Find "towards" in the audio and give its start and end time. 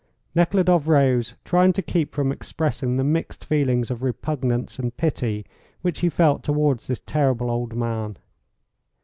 6.43-6.87